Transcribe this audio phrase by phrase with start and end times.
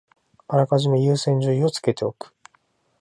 [0.47, 2.33] あらかじめ優先順位をつけておく